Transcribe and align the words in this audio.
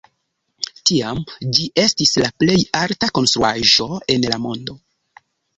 Tiam 0.89 1.19
ĝi 1.57 1.67
estis 1.83 2.13
la 2.23 2.31
plej 2.45 2.57
alta 2.81 3.13
konstruaĵo 3.19 3.89
en 4.17 4.27
la 4.33 4.41
mondo. 4.49 4.81